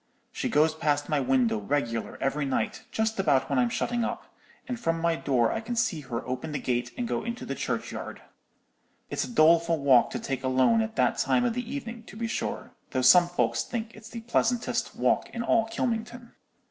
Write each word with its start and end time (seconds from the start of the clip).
She 0.31 0.49
goes 0.49 0.73
past 0.73 1.09
my 1.09 1.19
window 1.19 1.59
regular 1.59 2.17
every 2.19 2.43
night, 2.43 2.85
just 2.91 3.19
about 3.19 3.51
when 3.51 3.59
I'm 3.59 3.69
shutting 3.69 4.03
up, 4.03 4.33
and 4.67 4.79
from 4.79 4.99
my 4.99 5.15
door 5.15 5.51
I 5.51 5.61
can 5.61 5.75
see 5.75 5.99
her 6.01 6.25
open 6.27 6.53
the 6.53 6.57
gate 6.57 6.91
and 6.97 7.07
go 7.07 7.23
into 7.23 7.45
the 7.45 7.53
churchyard. 7.53 8.19
It's 9.11 9.25
a 9.25 9.31
doleful 9.31 9.77
walk 9.77 10.09
to 10.09 10.19
take 10.19 10.43
alone 10.43 10.81
at 10.81 10.95
that 10.95 11.19
time 11.19 11.45
of 11.45 11.53
the 11.53 11.71
evening, 11.71 12.01
to 12.07 12.17
be 12.17 12.25
sure, 12.25 12.71
though 12.89 13.03
some 13.03 13.27
folks 13.27 13.63
think 13.63 13.93
it's 13.93 14.09
the 14.09 14.21
pleasantest 14.21 14.95
walk 14.95 15.29
in 15.29 15.43
all 15.43 15.65
Kylmington.' 15.67 16.31